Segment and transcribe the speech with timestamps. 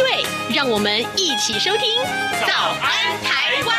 [0.00, 2.00] 对，让我们一起收听
[2.46, 3.76] 《早安台湾》。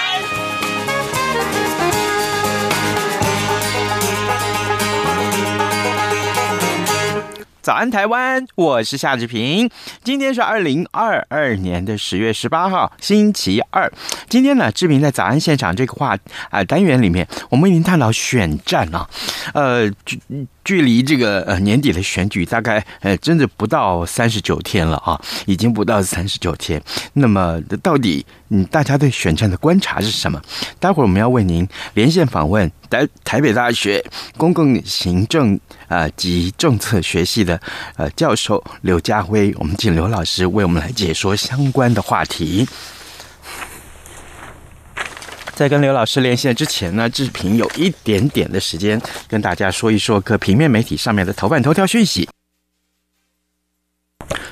[7.61, 8.43] 早安，台湾！
[8.55, 9.69] 我是夏志平。
[10.03, 13.91] 今天是二零二二年的十月十八号，星期二。
[14.27, 16.17] 今天呢，志平在早安现场这个话
[16.49, 19.07] 啊、单元里面，我们已经探讨选战啊，
[19.53, 20.19] 呃，距
[20.63, 26.81] 距离这个呃年底的选举大概呃真的不到三十九天了啊，已经不到三十九天。
[27.13, 30.41] 那么到底嗯，大家对选战的观察是什么？
[30.79, 34.03] 待会儿我们要为您连线访问台台北大学
[34.35, 35.59] 公共行政、
[35.91, 37.59] 啊、及政策学系的
[37.97, 42.65] 呃教授刘家辉，我们请刘老师为我们来解说相关的话题。
[45.53, 52.27] 在跟刘老师连线之前呢，志平有一点点的时间跟大家说一说各平面媒体上面的头版头条讯息。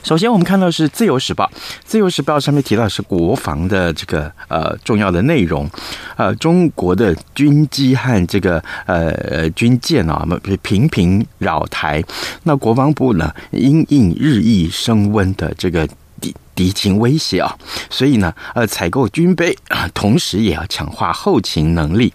[0.04, 1.46] 首先，我们看到是《自由时报》，
[1.84, 5.70] 《自由时报》上面提到是国防的这个呃重要的内容，
[6.18, 10.26] 呃，中国的军机和这个呃军舰啊，
[10.62, 12.04] 频频扰台，
[12.44, 15.88] 那国防部呢，因应日益升温的这个。
[16.54, 17.56] 敌情威胁啊，
[17.90, 22.12] 所以呢，呃，采购军备啊，同时也要强化后勤能力。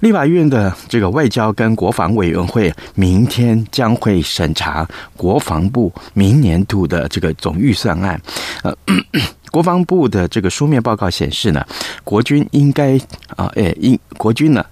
[0.00, 8.20] 立法院的这个外交跟国防委员会明天将会审查国防部明年度的这个总预算案。
[8.62, 8.74] 呃，
[9.50, 11.64] 国防部的这个书面报告显示呢，
[12.04, 12.98] 国军应该
[13.36, 14.64] 啊，诶，应国军呢。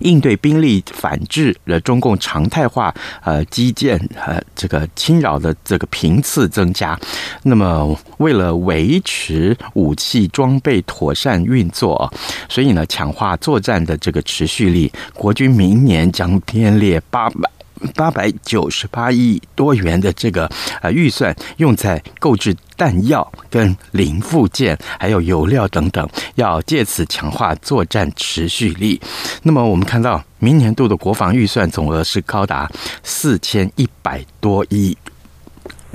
[0.00, 6.98] 应对兵力反制的中共常态化呃基建呃这个侵扰的这个频次增加，
[7.42, 12.12] 那么为了维持武器装备妥善运作，
[12.48, 17.50] 所以呢，强化作战的这个持续力，国军明年将编列八百。
[17.94, 20.50] 八百九十八亿多元的这个
[20.82, 29.00] 呃预算用在购置弹药、跟零附件，还有油料等等，要借此强化作战持续力。
[29.42, 32.70] 那么我们看到明年度的国防预算总额是高达
[33.02, 34.96] 四千一百多亿，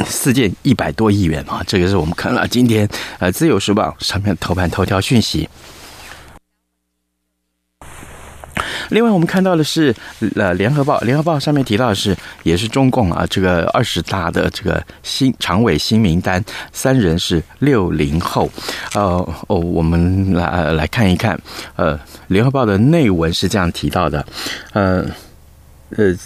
[0.05, 1.63] 四千一百多亿元啊！
[1.65, 2.87] 这个是我们看了今天
[3.19, 5.47] 呃《自由时报》上面头版头条讯息。
[8.93, 9.93] 另外，我们看到的是，
[10.35, 18.47] 呃，《联合报》《联合报》上面提到的是，也是中共啊，这个二十大的这个新常委新名单，三人是六零后。
[18.93, 19.01] 呃，
[19.47, 21.37] 哦，我们来来看一看，
[21.75, 24.23] 呃，《联合报》的内文是这样提到的，
[24.73, 25.03] 呃，
[25.97, 26.13] 呃，《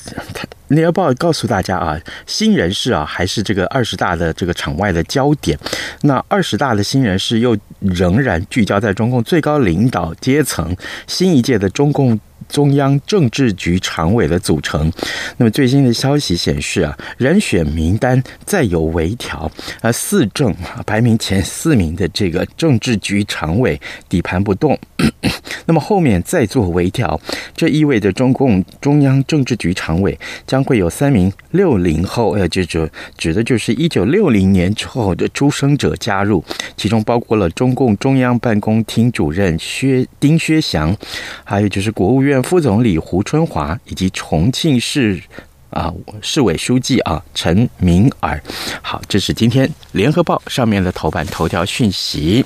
[0.68, 5.58] 联合报》告诉大家啊，新人事啊，还是这个二十大的这个场外的焦点。
[6.02, 10.76] 那二十大的新人事又仍然聚焦在中共最高领导阶层，
[11.08, 12.20] 新一届的中共。
[12.50, 14.92] 中央政治局常委的组成，
[15.38, 24.78] 那么最新的消息显示啊，人选名单再有微调，啊，四正排名前四名的这个政治局常委底盘不动，
[25.66, 27.20] 那么后面再做微调，
[27.56, 36.44] 这意味着中共中央政治局常委将会有三名六零后，呃，就指指的就是一九六零年之后的出生者加入，
[36.78, 40.96] 其中包括了中共中央办公厅主任薛丁薛祥，
[41.44, 42.37] 还有就是国务院。
[42.44, 45.22] 副总理胡春华以及重庆市
[45.70, 48.42] 啊市委书记啊陈敏尔，
[48.82, 52.46] 好，这是今天联合报上面的头版头条讯息。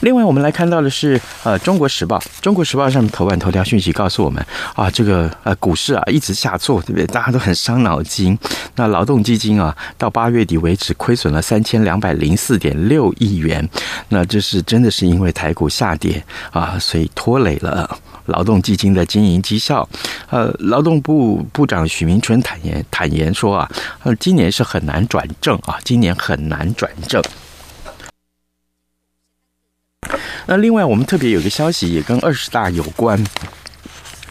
[0.00, 4.44] 另外，我们来看到的是呃中国时报，中国时报上面头版头条讯息告诉我们
[4.74, 7.06] 啊，这个呃股市啊一直下挫，对不对？
[7.06, 8.36] 大家都很伤脑筋。
[8.76, 13.68] 那劳动基金啊，到八月底为止亏损了三千两百零四点六亿元。
[14.08, 19.86] 那这是真的是因为台股下跌啊，所以拖累了劳动基金的经营绩效。
[20.30, 23.70] 呃，劳动部部长许明春坦言坦言说啊，
[24.04, 27.22] 呃，今年是很难转正啊，今年很难转正。
[30.50, 33.24] 那另外，我们特别有个消息也跟二十大有关。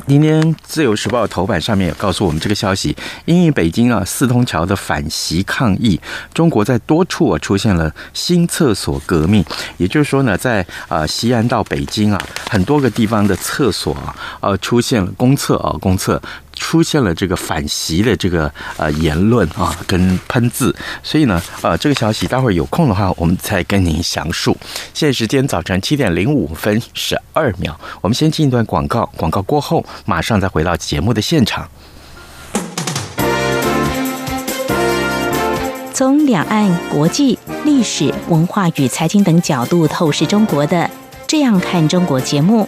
[0.06, 2.94] 今天《自由时报》头版上面也告诉我们这个消息：
[3.24, 5.98] 因为北京啊四通桥的反袭抗议，
[6.34, 9.46] 中国在多处啊出现了新厕所革命。
[9.78, 16.22] 也就是说呢，在啊西安到北京啊很多个地方的厕所啊呃出现了公厕啊公厕
[16.60, 24.56] 出现了这个反习的这个呃言论啊，跟喷字，所以呢，呃，这个消息待会儿有空的话，我们再跟您详述。
[24.94, 31.68] 现在时间早晨七点零五分十二秒，我们先进一段广告，广告过后马上再回到节目的现场。
[35.94, 40.78] 从两岸、国际、历史文化与财经等角度透视中国的
[41.28, 42.68] 《这样看中国》节目，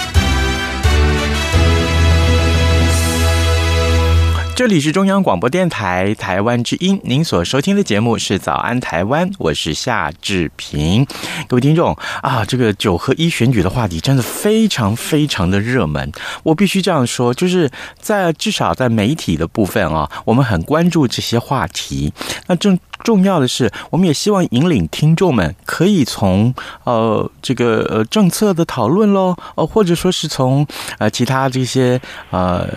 [4.61, 11.03] 这里是中央广播电台台湾之音，您所收听的节目是《早安台湾》，我是夏志平。
[11.47, 16.11] 各位听众啊，这个九合一选举的话题真的非常非常的热门。
[16.43, 22.13] 我必须这样说，就是在至少在媒体的部分啊，我们很关注这些话题。
[22.45, 22.77] 那正。
[23.03, 26.53] 重要的是，我们也希望引领听众们可以从
[26.83, 30.65] 呃这个呃政策的讨论喽，呃或者说是从
[30.97, 31.99] 呃其他这些
[32.29, 32.67] 呃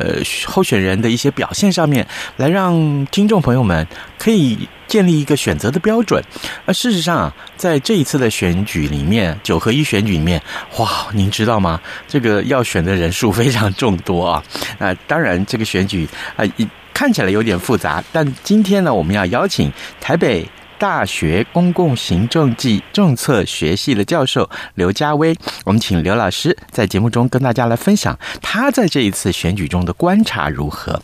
[0.47, 2.07] 候选人的一些表现上面，
[2.37, 3.87] 来让听众朋友们
[4.19, 6.23] 可以建立一个选择的标准。
[6.67, 10.41] 而事实上，在这一次的选举里面，九合一选举里面，
[10.79, 11.81] 哇，您知道吗？
[12.09, 14.43] 这个要选的人数非常众多啊。
[14.79, 16.67] 那当然，这个选举啊一。
[16.95, 19.71] 看起来有点复杂，但今天呢，我们要邀请
[20.01, 20.49] 台北
[20.79, 31.01] 大学公共行政暨政策学系的教授刘家威，我们请刘老师在节目中跟大家来分享他在这一次选举中的观察如何。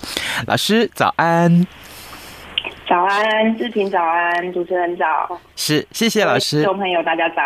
[0.47, 1.67] 老师早安，
[2.89, 5.05] 早安，志平早安，主持人早，
[5.57, 7.43] 是， 谢谢老师，听众朋友大家早，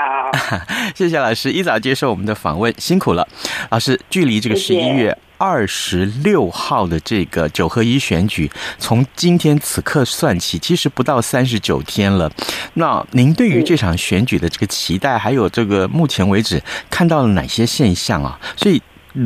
[0.95, 3.27] 谢谢老师一早接受我们的访问，辛苦了，
[3.71, 5.17] 老师，距离这个十一月。
[5.47, 12.33] 二十六号的这个九合一选举，从今天此刻算起，其实不到三十九天了。
[12.73, 18.41] 那您对于这场选举的这个期待，还有这个目前为止看到了哪些现象啊？
[18.57, 18.81] 所以，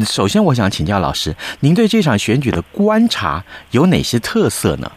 [0.05, 4.91] 首先我想请教老师，您对这场选举的观察有哪些特色呢？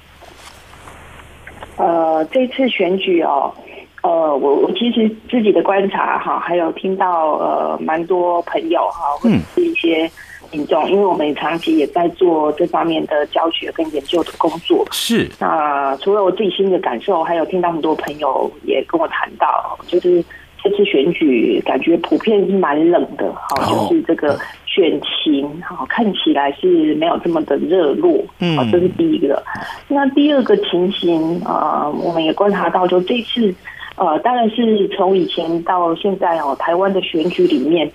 [1.76, 3.54] 呃，这次选举哦，
[4.02, 10.12] 呃，我我其实自己的观察哈，还有听到呃蛮多朋友哈，或者是一些。
[10.52, 14.86] 民众，因为我们长期也在做这方面的教学跟研究的工作。
[14.92, 15.30] 是。
[15.40, 20.24] 那除了我自己心的感受，还有听到很多朋友也跟我谈到，就是
[20.64, 28.24] 这次选举感觉普遍是蛮冷的，哦，就是这个选情好看起来是没有这么的热络。
[28.40, 29.42] 嗯，这是第一个。
[29.88, 33.54] 那第二个情形啊，我们也观察到，就这次
[33.96, 37.90] 呃，当然是从以前到现在哦，台湾的选举里面。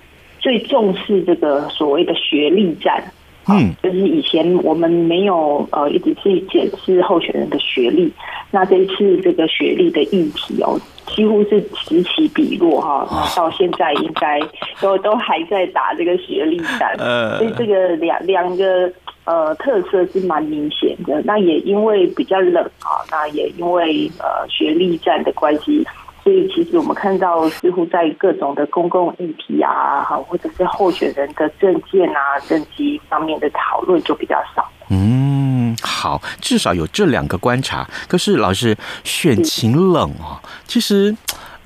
[0.46, 3.02] 最重视这个所谓的学历战，
[3.48, 8.08] 嗯，就是以前我们没有呃一直去检视候选人的学历，
[8.52, 14.38] 那这一次这个学历的议题哦，几乎是此起彼落哈，到现在应该
[14.80, 18.88] 都都还在打这个学历战， 呃，所以这个两两个
[19.24, 21.20] 呃特色是蛮明显的。
[21.24, 25.84] 那也因为比较冷啊，那也因为呃学历战的关系。
[26.26, 32.18] 所以，其实我们看到，似乎在各种的公共议题啊，哈，或者是候选人的政见啊、
[32.48, 34.68] 政绩方面的讨论就比较少。
[34.90, 37.88] 嗯，好，至少有这两个观察。
[38.08, 41.16] 可是，老师，选情冷啊，其实。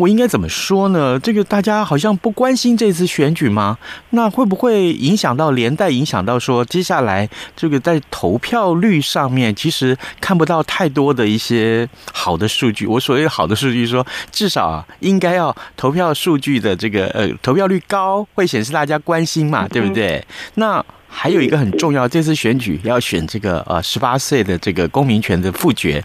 [0.00, 1.18] 我应该怎么说呢？
[1.18, 3.76] 这个大家好像不关心这次选举吗？
[4.10, 12.86] 那会不会影响到连带影响到说接下来这个在投票率上面，其实看不到太多的一些好的数据。
[12.86, 20.24] 我所谓好的数据说，至少啊，应该要投票数据的这个呃投票率高，会显示大家关心嘛，对不对？
[20.54, 26.02] 那还有一个很重要，这次选举要选这个呃十八岁的这个公民权的复决。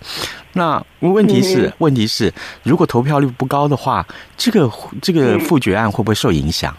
[0.53, 2.33] 那问题是，问题是，
[2.63, 4.69] 如果投票率不高的话，这个
[5.01, 6.75] 这个复决案会不会受影响？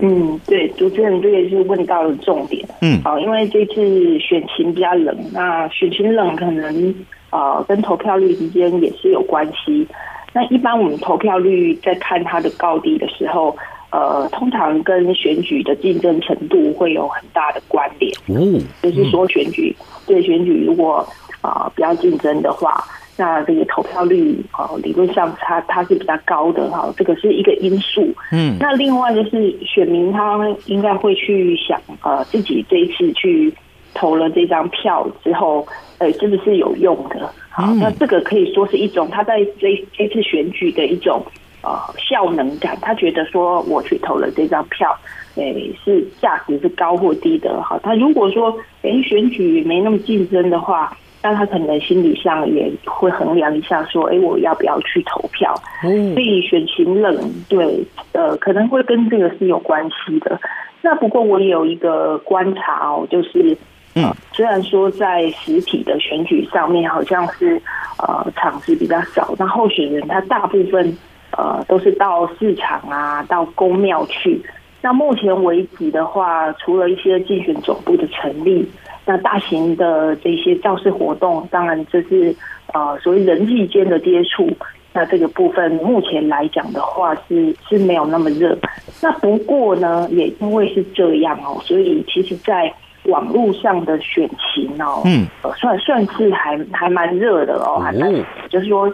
[0.00, 2.66] 嗯，对，主持人这也是问到了重点。
[2.82, 6.94] 嗯，好，因为这次选情比较冷，那选情冷可能
[7.30, 9.86] 呃跟投票率之间也是有关系。
[10.34, 13.56] 那一般我们投票率在看它的高低的时候，
[13.90, 18.12] 呃，通常跟选举的竞争程度会有很大的关联。
[18.28, 19.74] 嗯，就是说选举
[20.06, 21.06] 对选举如果
[21.40, 22.84] 啊、呃、比较竞争的话。
[23.20, 28.06] 那这个投票率啊，理论上它它是比较高的哈，这个是一个因素。
[28.30, 33.52] 嗯，那另外就是选民他应该会去想，呃，自己这一次去
[33.92, 35.66] 投了这张票之后，
[35.98, 37.28] 呃，是不是有用的？
[37.50, 41.20] 好，那这个可以说是一种他在这这次选举的一种
[41.68, 44.96] 呃效能感，他觉得说我去投了这张票，
[45.36, 47.62] 诶，是价值是高或低的。
[47.62, 50.96] 哈，他如果说诶选举没那么竞争的话。
[51.20, 57.12] 那他可能心理上也会衡量一下，说：“哎，我要不要去投票？”嗯，所以选情冷，
[57.48, 60.40] 对，呃，可能会跟这个是有关系的。
[60.80, 63.58] 那不过我也有一个观察哦，就是，
[63.96, 67.60] 嗯，虽然说在实体的选举上面好像是
[67.98, 70.96] 呃场次比较少，那候选人他大部分
[71.38, 74.38] 呃都是到市场啊、到公庙去。
[74.82, 78.68] 那目前为止的话，除了一些竞选总部的成立。
[79.10, 82.36] 那大型的这些造势活动，当然这是
[82.74, 84.46] 呃所谓人际间的接触。
[84.92, 88.54] 那这个部分目前来讲的话是是没有那么热。
[89.00, 92.70] 那不过呢，也因为是这样哦，所以其实在
[93.04, 95.26] 网络上的选情哦，嗯，
[95.56, 98.12] 算算是还还蛮热的哦，还蛮
[98.50, 98.92] 就是说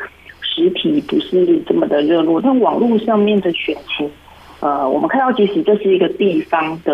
[0.54, 4.08] 实体不是这么的热络，但网络上面的选情，
[4.60, 6.92] 呃，我们看到其实这是一个地方的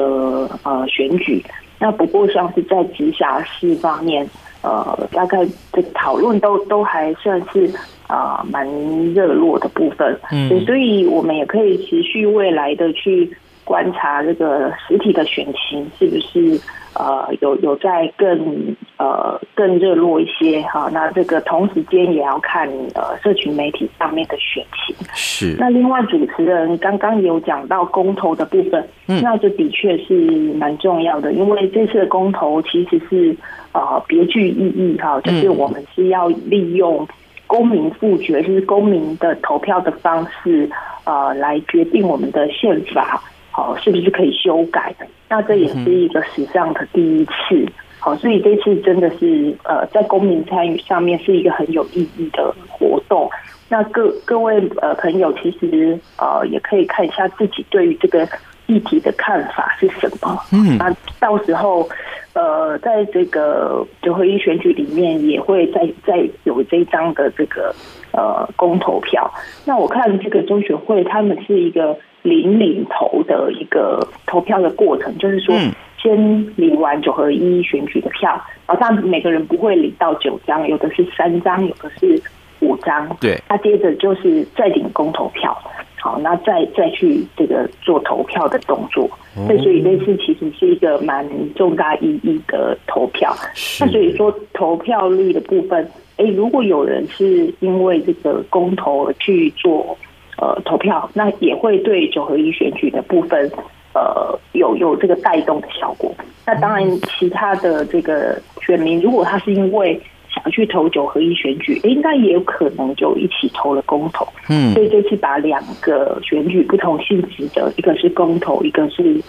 [0.65, 1.45] 呃选举。
[1.79, 4.27] 那不过像是在直辖市方面，
[4.63, 7.71] 呃，大概这个讨论都都还算是
[8.07, 8.67] 啊蛮
[9.15, 13.31] 热络的部分，嗯，所以我们也可以持续未来的去
[13.71, 16.61] 观察这个实体的选情是不是。
[16.93, 24.97] 呃，有有在更呃更热络一些哈，那这个同时间也要看呃社群媒体上面的选情。
[25.15, 25.55] 是。
[25.57, 30.15] 那另外主持人刚刚有讲到公投的部分，嗯，那这的确是
[30.55, 33.37] 蛮重要的，因为这次的公投其实是
[33.73, 37.07] 呃别具意义哈，就是我们是要利用
[37.47, 40.69] 公民复决，就是公民的投票的方式
[41.05, 43.23] 呃来决定我们的宪法。
[43.51, 44.95] 好，是不是可以修改？
[45.29, 47.67] 那这也是一个史上的第一次。
[47.99, 53.29] 好，所以这次真的是呃，在公民参与上面是一个很有意义的活动。
[53.69, 58.27] 那各各位呃朋友，其实呃也可以看一下自己对于这个
[58.67, 60.39] 议题的看法是什么。
[60.51, 60.91] 嗯，那
[61.21, 61.87] 到时候
[62.33, 67.75] 呃，在这个九合一选举里面，也会再再有这一张的这个
[68.13, 69.31] 呃公投票。
[69.67, 71.99] 那我看这个中学会，他们是一个。
[72.23, 75.57] 领领头的一个投票的过程，就是说，
[76.03, 78.31] 先领完九合一选举的票，
[78.67, 82.23] 然后他每个人不会领到九张，有的是三张，有的是
[82.61, 83.09] 五张。
[83.21, 85.57] 对，那接着就是再领公投票，
[85.99, 89.09] 好，那再再去这个做投票的动作。
[89.35, 93.35] 所以这次其实是一个蛮重大意义的投票。
[93.81, 99.97] 那所以说投票率的部分，哎，如果有人是因为这个公投而去做。
[100.41, 103.51] 呃，投票那也会对九合一选举的部分，
[103.93, 106.11] 呃，有有这个带动的效果。
[106.47, 110.01] 那当然，其他的这个选民，如果他是因为
[110.35, 114.27] 想去投九合一选举，应该也有可能就一起投了公投。
[114.49, 119.21] 嗯，所以这次把两个选举不同性质的，一个是公投，一个是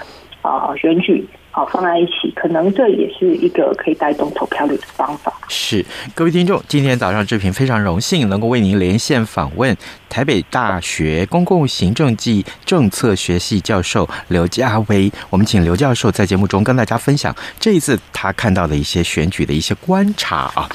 [0.42, 1.28] 啊、呃、选举。
[1.54, 5.34] 好，放在一起，可能这也是一个可以带动投票率的方法。
[5.50, 9.76] 是，各位听众，今天早上志平非常荣幸能够为您连线访问
[10.08, 15.12] 台北大学公共行政暨政策学系教授刘家威。
[15.30, 20.70] 我们请刘教授在节目中跟大家分享这一次他看到的一些选举的一些观察啊。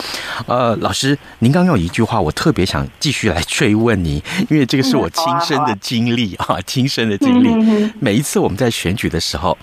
[0.47, 7.90] 呃，老师，您刚刚有一句话，我特别想继续来追问您，因为这个是我亲身的经历啊，亲身的经历。
[7.99, 9.56] 每一次我们在选举的时候。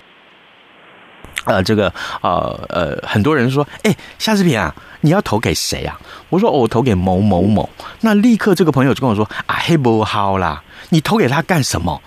[1.44, 5.98] 呃，这个呃呃，很多人说，哎，夏志平啊，你要投给谁啊？
[6.28, 7.68] 我说，我投给某某某。
[8.00, 12.00] 那立刻这个朋友就跟我说，啊，嘿不好啦，你投给他干什么？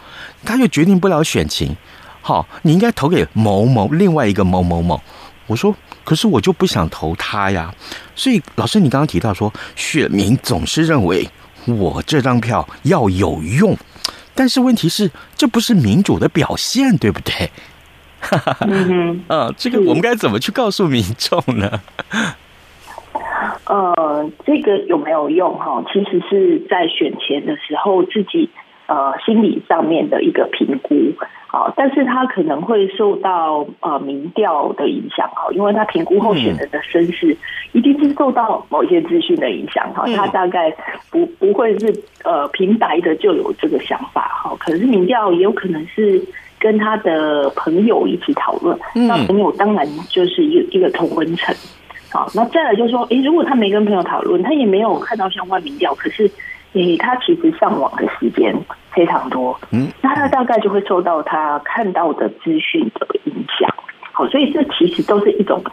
[0.44, 1.76] 他又决定不了选情。
[2.22, 5.02] 好，你应该投给某某另外一个某某某。
[5.46, 7.74] 我说，可是我就不想投他呀。
[8.16, 11.30] 所以，老师，你刚刚提到说，选民总是认为
[11.66, 13.78] 我这张票要有用，
[14.36, 17.50] 但是问题是，这不是民主的表现，对不对？
[18.62, 21.72] 嗯哼， 啊，这个我们该怎么去告诉民众呢？
[23.66, 25.84] 呃，这个有没有用哈？
[25.92, 28.50] 其实是在选前的时候自己
[28.88, 30.96] 呃心理上面的一个评估。
[31.50, 37.36] 好，但是他可能会受到呃民调的影响哈，因为他评估候选人的身世，
[37.72, 40.06] 一定是受到某一些资讯的影响哈。
[40.16, 40.74] 他大概
[41.10, 46.22] 不不会是呃平白的就有这个想法哈，可能是民调也有可能是
[46.60, 51.56] 跟他的朋友一起讨论，那朋友当然就是一一个同温层。
[52.12, 56.30] 好，那再来就是说，诶，如果他没跟朋友讨论，他也没有看到相关民调，可是。
[56.74, 58.54] 诶，他其实上网的时间
[58.92, 63.74] 非常多，嗯，那他大概就会受到他看到的资讯的影响，
[64.12, 65.64] 好，所以这其实都是一种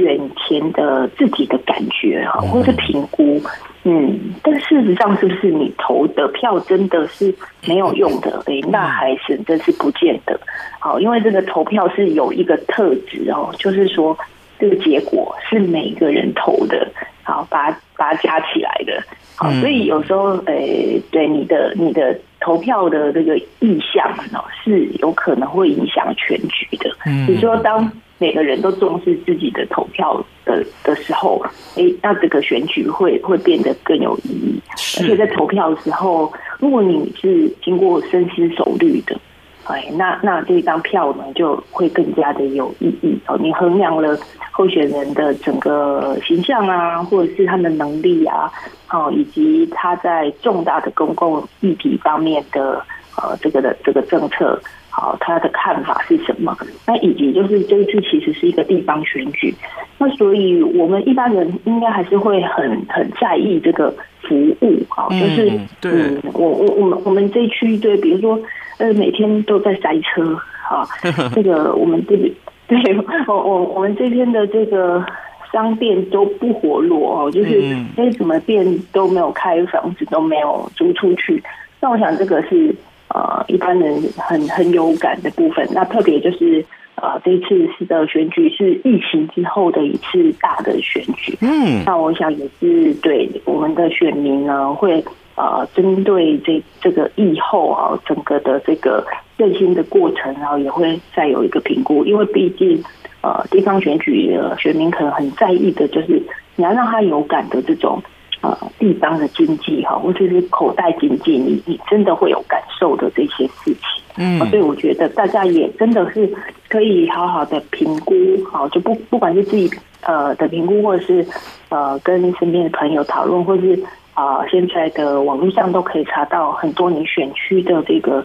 [0.00, 3.40] 选前的自己的感觉哈，或是评估，
[3.84, 7.34] 嗯，但事实上是不是你投的票真的是
[7.66, 8.42] 没有用的？
[8.46, 10.40] 诶，那还是真是不见得，
[10.78, 14.16] 好，因为这个投票是有一个特质哦，就是说
[14.58, 16.90] 这个结果是每个人投的，
[17.22, 19.02] 好，把它把它加起来的。
[19.36, 26.90] 好，所以有时候，诶、欸，对你的你的投票的这个意向哦，是有可能会影响全局的。
[27.06, 34.62] 嗯，比如说，当每个人都重视自己的投票的的时候，诶、欸，那这个选举会会变得更有意义。
[35.00, 39.18] 而且在投票的时候，如果你是经过深思熟虑的，
[39.64, 43.36] 哎，那那这张票呢，就会更加的有意义哦。
[43.40, 44.16] 你衡量了。
[44.52, 48.50] 候选人的整个形象啊，或者是他的能力啊，
[48.90, 52.84] 哦，以及他在重大的公共议题方面的
[53.16, 54.60] 呃这个的这个政策，
[54.90, 56.56] 好，他的看法是什么？
[56.86, 59.54] 那以及就是这一次其实是一个地方选举，
[59.98, 65.50] 那所以我们一般人应该还是会很很在意这个服务啊，就是
[65.84, 68.38] 嗯，我我我们我们这一区对，比如说
[68.78, 70.34] 呃每天都在塞车
[70.68, 70.86] 啊，
[71.34, 72.30] 这个我们这边。
[72.68, 72.78] 对，
[73.26, 75.04] 我我我们这边的这个
[75.52, 81.42] 商店都不活络哦，就是哎，什么店都没有开，房子都没有租出去。
[81.80, 82.72] 那我想这个是
[83.14, 85.68] 呃一般人很很有感的部分。
[85.72, 91.36] 那特别就是呃这一次是的选举是疫情之后的一次大的选举。
[91.40, 95.04] 嗯，那我想也是对我们的选民呢会。
[95.36, 99.02] 呃，针对这这个疫后啊，整个的这个
[99.38, 102.82] 振兴的过程，然后也会再有一个评估，因为毕竟
[103.22, 106.20] 呃，地方选举的选民可能很在意的，就是
[106.56, 108.02] 你要让他有感的这种
[108.40, 114.02] 呃地方的经济哈，或者是口袋经济，你你真的会有感受的这些事情。
[114.16, 116.32] 嗯，所以我觉得大家也真的是
[116.68, 118.14] 可以好好的评估，
[118.50, 119.70] 好，就不不管是自己
[120.02, 121.26] 呃的评估，或者是
[121.68, 123.82] 呃跟身边的朋友讨论，或者是。
[124.12, 128.22] 啊，现在的网络上都可以查到很多你选区的这个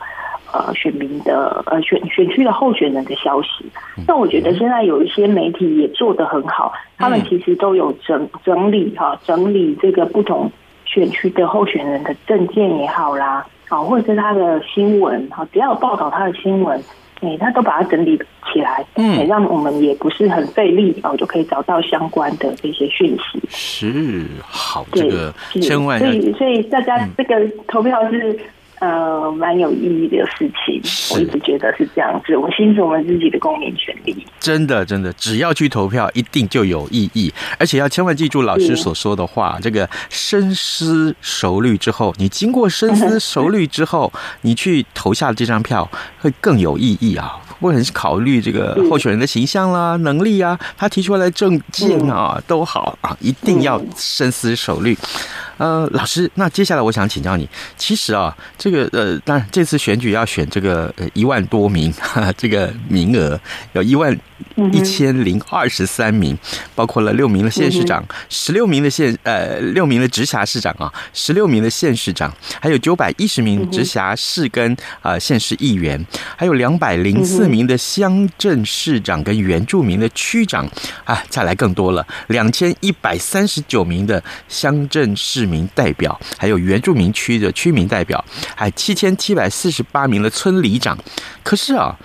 [0.67, 3.65] 呃选民的呃选选区的候选人的消息。
[4.07, 10.51] 那我觉得现在有一些媒体也做得很好，他们其实都有整整理哈，整理这个不同
[10.85, 16.81] 选区的候选人的证件也好啦，啊，或者是他的新闻哈，只要有报道他的新闻。
[17.21, 18.17] 哎，他都把它整理
[18.51, 23.41] 起来，嗯，让我们也不是很费力哦，就可以找到相关的这些讯息。
[23.47, 28.37] 是好，这个千万所以所以大家这个投票是。
[28.79, 30.81] 呃，蛮有意义的事情，
[31.13, 32.35] 我一直觉得是这样子。
[32.35, 34.15] 我欣赏我们自己的公民权利。
[34.39, 37.33] 真的，真的，只要去投票，一定就有意义。
[37.57, 44.11] 而且要千万记住老师所说的话，这个深思熟虑之后，你经过深思熟虑之后，
[44.41, 47.39] 你去投下这张票，会更有意义啊！
[47.59, 54.95] 不管是考虑这个候选人的形象啦、能力啊，他提出来的政见啊，都好啊，一定要深思熟虑。
[55.57, 63.39] 呃，老师，那接下来我想请教你，其实啊，这个呃，当然这次选举要选这个一万多名哈哈，这个名额
[63.71, 64.13] 有一万
[64.73, 66.37] 一千零二十三名，
[66.75, 80.69] 包括了六名的县市长，十六名的县呃六名的直辖市长啊，十六名的县市长，还有九百一十名直辖市跟啊县市议员，还有两百零四名的乡镇市长跟原住民的区长
[81.05, 85.44] 啊，再来更多了，两千一百三十九名的乡镇市。
[85.45, 88.23] 民代表，还有原住民区的区民代表，
[88.55, 90.97] 还七千七百四十八名的村里长。
[91.43, 91.95] 可是啊，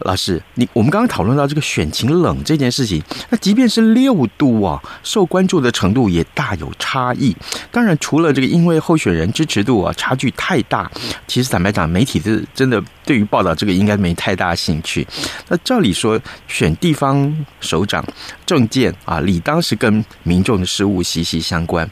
[0.00, 7.36] 老师，你我们刚刚讨论到这个选情冷这件事情，那即便是六度啊，受关注的程度也大有差异。
[7.70, 10.90] 当然，除了这个因为候选人支持度啊差距太大，
[11.28, 15.06] 其实坦白讲，媒体是真的对于报道这个应该没太大兴趣。
[15.46, 18.04] 那照理说，选地方首长
[18.44, 21.88] 政见啊，理当是跟民众的事务息息相关。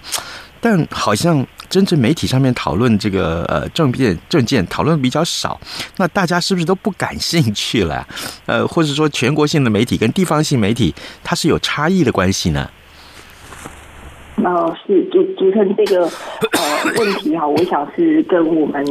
[0.60, 5.60] 但好像真正媒体上面讨论这个呃政变政见讨论比较少，
[5.96, 8.06] 那大家是不是都不感兴趣了？
[8.46, 12.68] 呃，或者说全国性的媒体跟地方性媒体它是有差异的关系呢？
[14.36, 18.84] 呃，是主主持人这个呃 问题哈，我想是跟我们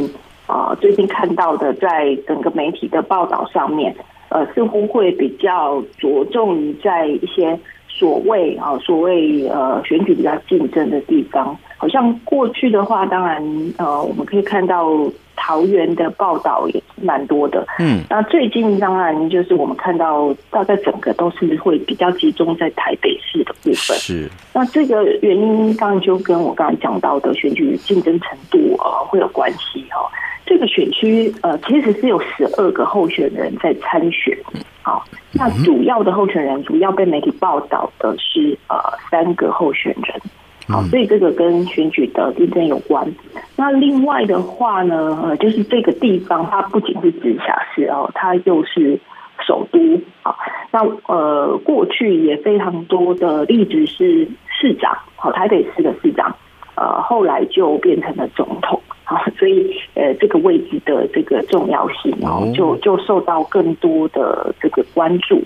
[0.46, 3.94] 啊、呃、最近看到的在整个媒体的报道上面，
[4.28, 7.58] 呃，似乎会比较着重于在一些。
[7.98, 13.42] 所谓啊，所谓呃，选举比较竞争的地方，好像过去的话，当然
[13.76, 14.88] 呃，我们可以看到
[15.34, 17.66] 桃园的报道也是蛮多的。
[17.80, 23.96] 嗯，那最近当然就是我们看到大概整个都是会比较集中在台北市的部分。
[23.96, 30.08] 是，那这个原因当然就跟我刚才讲到的选举竞争程度呃会有关系哈。
[30.48, 34.34] 这个选区呃其实是有十二个候选人在参选。
[34.80, 38.76] 好，那主要的候选人，主要被媒体报道的是呃
[39.10, 40.18] 三个候选人，
[40.66, 43.06] 好，所以这个跟选举的地震有关。
[43.54, 48.98] 那另外的话呢，呃，就是这个地方它不仅是直辖市哦，它又是
[49.46, 49.78] 首都
[50.22, 50.34] 啊。
[50.70, 56.34] 那呃，过去也非常多的例子是市长，好，台北市的市长，
[56.76, 58.80] 呃，后来就变成了总统。
[59.08, 65.42] 啊，所以呃，这个位置的这个重要性，然后就就受到更多的这个关注。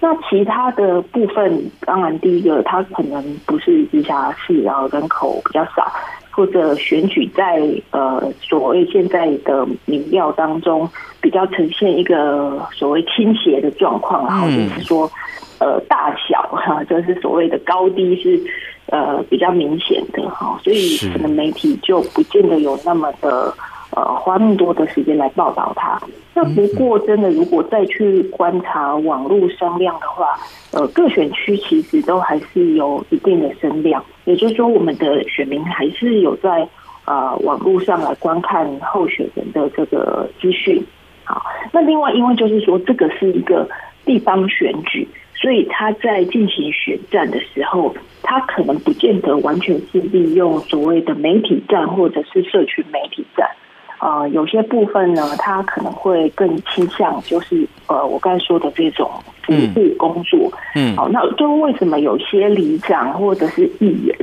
[0.00, 5.92] 那其他的部分，当然第一个，它可能不是直辖市，然后人口比较少，
[6.30, 10.88] 或者选举在呃所谓现在的民调当中
[11.20, 15.10] 比较呈现一个所谓倾斜的状况，然后就是说
[15.58, 18.40] 呃大小哈，就是所谓的高低是。
[18.92, 23.50] 呃，比较明显的哈，所以可能媒体就不见得有那么的
[23.96, 25.98] 呃花那么多的时间来报道它。
[26.34, 30.38] 那不过，真的如果再去观察网络声量的话，
[30.72, 36.68] 呃，各选区其实都还是有一定的声量，也就是说，我们的选民还是有在
[37.06, 40.84] 呃网络上来观看候选人的这个资讯。
[41.24, 43.66] 好，那另外，因为就是说，这个是一个
[44.04, 45.08] 地方选举。
[45.42, 53.48] 所以他在进行选战的时候，他可能不见得完全是利用所谓的媒体战或者是社群媒体战，
[53.98, 59.10] 呃，有些部分呢，他可能会更倾向就是呃，我刚才说的这种
[59.42, 60.48] 服务工作。
[60.76, 64.16] 嗯，好，那就为什么有些里长或者是议员，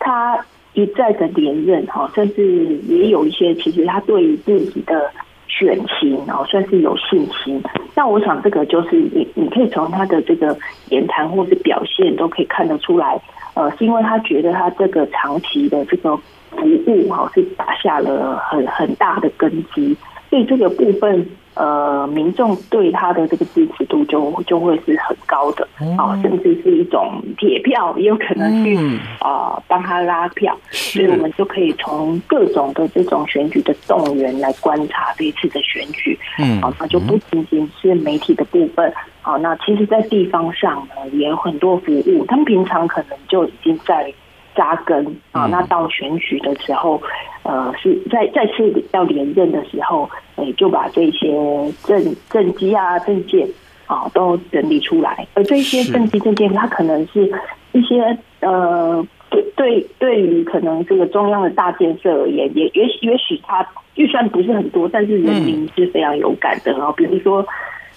[0.00, 0.36] 他
[0.74, 5.12] 一再的连任哈，甚至也有一些其实他对于自己的。
[5.56, 7.62] 选情，然后算是有信心。
[7.94, 10.56] 那我想，这个就是你，你可以从他的这个
[10.90, 13.20] 言谈或是表现都可以看得出来。
[13.54, 16.16] 呃，是因为他觉得他这个长期的这个
[16.50, 19.96] 服务，哈，是打下了很很大的根基。
[20.28, 21.26] 所以这个部分。
[21.56, 25.66] 呃，民众对他的这个支持度就就会是很高的，
[25.96, 28.76] 啊、嗯，甚至是一种铁票，也有可能去
[29.20, 38.92] 啊帮、嗯呃、他拉票，所以我们就可以从各种的这种选举的动员来观察这一次的选举，嗯，好、啊，那就不仅仅是媒体的部分，
[39.22, 44.12] 好、啊，那其实在地方上呢也有很多服务，他们平常可能就已经在。
[44.56, 47.00] 扎根啊，那到选举的时候，
[47.42, 51.28] 呃，是在再次要连任的时候，诶，就把这些
[51.84, 53.46] 政政绩啊、政见
[53.86, 55.26] 啊都整理出来。
[55.34, 57.30] 而这些政绩政见，它可能是
[57.72, 63.64] 一些呃，对对，对于可能这个中央的大建设而言，也也也许它
[63.94, 66.72] 预算不是很多，但是人民是非常有感的。
[66.72, 67.46] 然后比如说，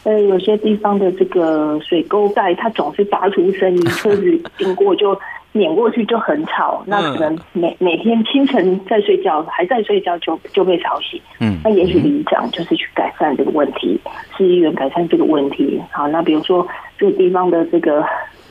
[0.03, 5.17] 呃，有些地方的这个水沟盖，它总是发出声音， 车子经过就。
[5.51, 11.19] 碾过去就很吵，那可能每每天清晨在睡觉，还在睡觉就就被吵醒。
[11.39, 13.99] 嗯，那也许里长就是去改善这个问题，
[14.37, 15.81] 市议员改善这个问题。
[15.91, 16.67] 好，那比如说
[16.99, 18.05] 这个地方的这个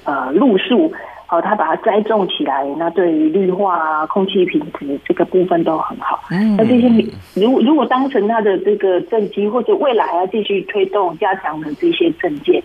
[0.05, 0.93] 呃路树，
[1.27, 6.21] 好，他把它栽种起来，那对于绿化啊、空气品质这个部分都很好。
[6.33, 6.89] 嗯，那这些
[7.35, 12.61] 如果如果当成他的这个政绩，或者未来还要继续推动加强的这些政见，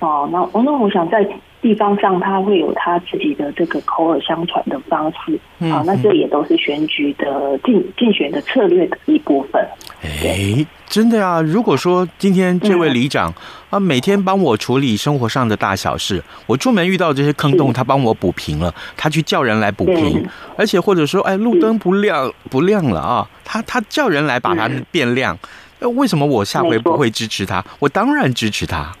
[0.00, 1.26] 哦，那我那我想在。
[1.60, 5.38] 地方上，他会有他自己的这个口耳相传的方式，
[5.70, 9.60] 啊，那这也都是选举的竞竞选的策略的一部分。
[10.02, 11.40] 哎，真的啊！
[11.42, 13.34] 如果说今天这位里长
[13.70, 20.24] 啊，每天帮我处理生活上的大小事，我出门遇到这些坑洞，他帮我补平了，他去叫人来补平，
[20.56, 25.36] 而且或者说，哎，路灯不亮不亮了啊，他他叫人来把它变亮，
[25.80, 27.64] 那为什么我下回不会支持他？
[27.80, 28.92] 我当然支持他。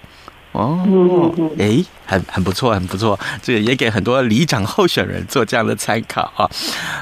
[0.52, 1.84] 哦，哎。
[2.08, 3.18] 很很不错，很不错。
[3.42, 6.48] 这个也给很多里长候选人做这样的参考啊。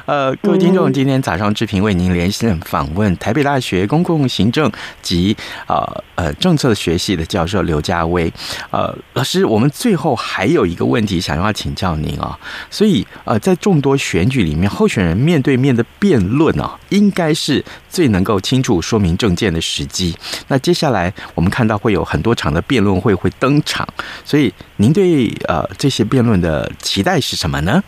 [0.04, 5.36] 呃，各位听众，今天早上志平为您连线访问台北大学公共行政及
[5.68, 8.32] 呃呃政策学系的教授刘家威。
[8.72, 12.36] 呃，老师，我们最后还有一个问题想要请教您啊。
[12.68, 20.16] 所以呃，在众多选举里面，候选人面对面的辩论啊，应该是最能够清楚说明政见的时机。
[20.48, 23.86] 那接下来我们看到会有很多场的辩论会会登场，
[24.24, 27.82] 所以您对呃这些辩论的期待是什么呢？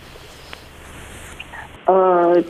[1.86, 2.42] 呃，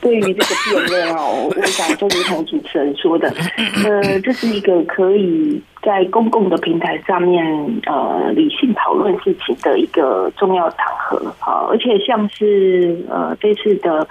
[0.00, 3.28] 对于这个辩论哦，我想就如同主持人说的，
[3.84, 7.44] 呃，这是一个可以在公共的平台上面
[7.86, 14.06] 呃理性讨论事情的一个重要场合啊，而且像是呃这次的。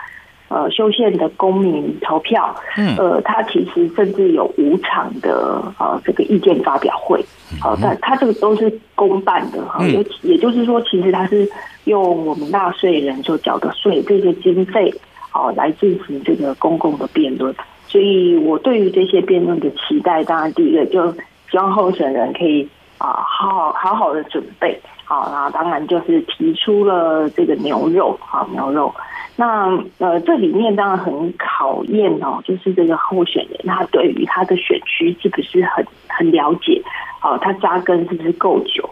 [0.50, 7.24] 呃，修宪的公民投票，嗯，呃，他其实甚至有五场的呃这个意见发表会，
[7.62, 11.48] 好，但他这个都是公办的哈，也也就是说，其实他是
[11.84, 14.92] 用我们纳税人所缴的税这些经费，
[15.30, 17.54] 好来进行这个公共的辩论。
[17.88, 21.12] 所以我对于这些辩论的期待，当然第一个就
[21.52, 28.92] 希望候选人可以啊好好好好的准备，好，那当然就是提出了这个牛肉，好牛肉。
[29.40, 36.82] 那呃，这里面当然很考验哦，就是这个候选人他对于他的选区是不是很很了解，
[37.22, 38.90] 好，他扎根是不是够久？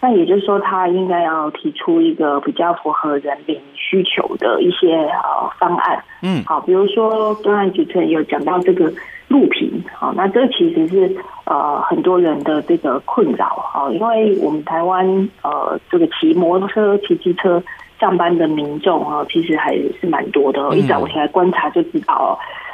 [0.00, 3.60] 那也就是说，他应该要提出一个比较符合人民
[3.90, 6.04] 需求的一些呃方案。
[6.22, 8.92] 嗯，好，比如说刚才主持人有讲到这个
[9.26, 17.60] 录屏，好，那这其实是呃很多人的这个困扰哈，因为我们台湾呃这个骑摩托车、骑机车。
[18.00, 20.74] 上班的民众啊，其实还是蛮多的。
[20.74, 22.32] 一早我起来观察就知道哦。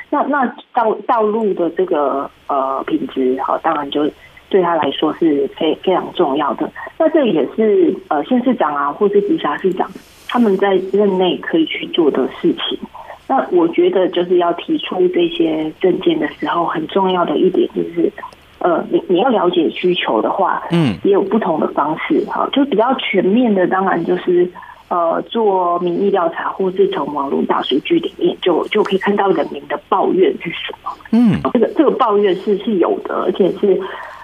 [0.09, 4.09] 那那道道路的这个呃品质哈，当然就
[4.49, 6.71] 对他来说是非非常重要的。
[6.97, 9.91] 那这也是呃县市长啊，或是直辖市长
[10.37, 12.79] 他们在任内可以去做的事情。
[13.27, 18.13] 那我觉得就是要提出这些证件的时候，很重要的一点就是，
[18.59, 24.47] 呃，你你要了解需求的话，嗯，也有不同的方式哈，就比较全面的，当然就是。
[24.89, 30.91] 呃，做民意调查，或是从网络大数据里面，就就可以看到人民的抱怨是什么。
[31.11, 33.81] 嗯，这个这个抱怨是是有的，而且是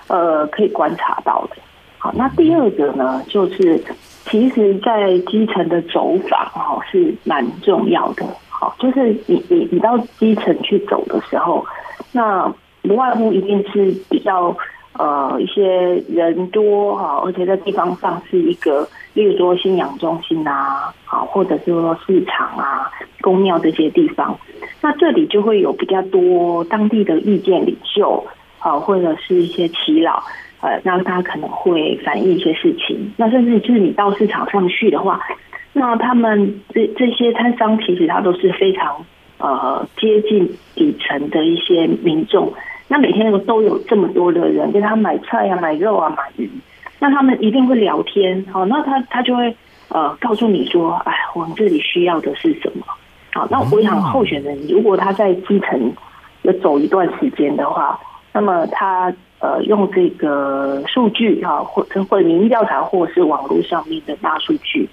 [0.07, 1.57] 呃可以观察到的。
[1.98, 3.83] 好，那第二个呢，就是
[4.24, 8.24] 其实，在基层的走访哈是蛮重要的。
[8.48, 11.64] 好，就是你你你到基层去走的时候，
[12.12, 14.56] 那不外乎一定是比较。
[14.98, 15.64] 呃，一些
[16.11, 22.90] 人多哈，而且在地方上是一个，例如说信仰中心啊，好，或者是说市场啊、
[23.22, 24.38] 公庙这些地方，
[24.82, 28.22] 那这里就会有比较多当地的意见领袖，
[28.58, 30.22] 啊，或者是一些耆老，
[30.62, 33.12] 呃，那他可能会反映一些事情。
[33.18, 35.20] 那甚至就是你到市场上去的话，
[35.75, 39.05] 那他们这这些摊商其实他都是非常
[39.38, 42.53] 呃接近底层的一些民众。
[42.88, 46.51] 那每天都有这么多的人跟他买菜啊、买肉啊、买鱼，
[46.98, 49.57] 那他们一定会聊天，好，那他他就会
[49.88, 52.85] 呃告诉你说，哎，我们这里需要的是什么？
[53.33, 55.92] 好，那我想候选人如果他在基层
[56.42, 57.98] 要走一段时间的话，
[58.35, 59.11] 那么他
[59.42, 64.88] 呃用这个数据哈，或者或者民意调查，或者是网络上面的大数据，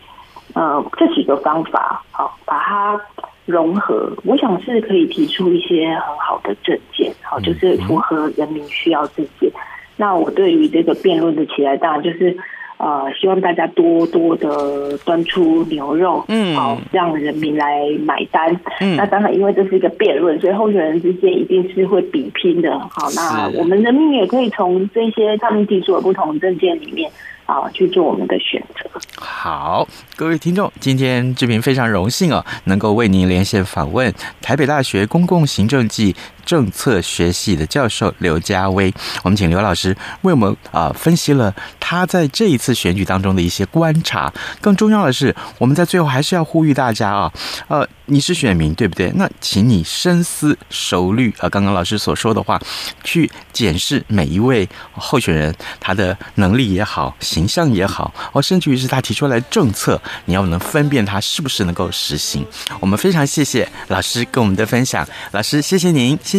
[0.54, 3.00] 呃，这几个方法，好，把它。
[3.46, 9.52] 融合，我想是可以提出一些很好的政见，好，就是符合人民需要政见。
[9.98, 12.38] 那我对于这个辩论的期待，当然就是
[12.80, 18.60] 呃，希望大家多多的端出牛肉，嗯，好，让人民来买单。
[18.80, 22.80] 嗯，那当然，因为这是一个辩论，所以候选人之间一定是会比拼的。
[22.80, 27.12] 好，那我们人民也可以从这些他们提出的不同政见里面。
[27.50, 28.88] 啊，去做我们的选择。
[29.20, 36.16] 好，各位听众，今天志平非常荣幸哦，能够为您连线访问台北大学公共行政暨
[36.50, 38.92] 政策学系的教授刘家威。
[39.22, 44.34] 我们请刘老师为我们啊分析了他在这一次选举当中的一些观察。
[44.60, 47.32] 更重要的是，我们在最后还是要呼吁大家啊，
[47.68, 49.12] 呃，你是选民对不对？
[49.14, 52.60] 那请你深思熟虑啊，刚刚老师所说的话，
[53.04, 57.16] 去检视每一位候选人他的能力也好。
[57.20, 62.44] 形象也好，哦，甚至于是他提出来政策，你要能分辨他是不是能够实行。
[62.80, 66.39] 我们非常谢谢老师跟我们的分享，老师谢谢您，谢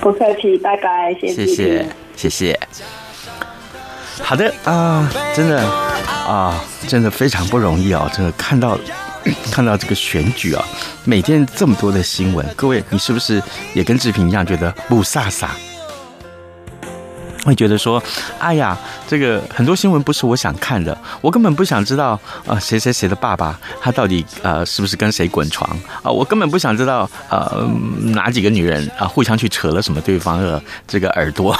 [0.00, 1.86] 不客气，拜拜，谢谢，谢谢，
[2.16, 2.60] 谢谢。
[4.20, 5.64] 好的啊，真的
[6.26, 8.10] 啊，真的非常不容易哦。
[8.12, 8.78] 真的看到
[9.50, 10.64] 看到这个选举啊，
[11.04, 13.42] 每天这么多的新闻，各位你是不是
[13.74, 15.48] 也跟志平一样觉得雾煞煞？
[17.44, 18.02] 会觉得说，
[18.38, 18.76] 哎呀，
[19.08, 25.68] 这个很多新闻不是我想看的，我根本不想知道啊，谁谁谁的爸爸他到底呃是不是跟谁滚床
[26.02, 26.10] 啊？
[26.10, 27.68] 我根本不想知道呃
[28.14, 31.56] 哪几个女人啊互相去扯了什么对方的这个耳朵，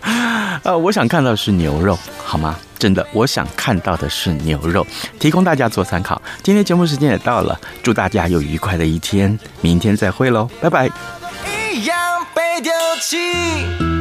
[0.64, 2.56] 呃，我想看到的是牛肉，好吗？
[2.78, 4.86] 真的，我想看到的是牛肉，
[5.18, 6.20] 提供大家做参考。
[6.42, 10.90] 今天节目时间也到了，祝大家有愉快的一天，明天再会喽，拜拜。
[11.72, 11.96] 一样
[12.34, 13.99] 被丢弃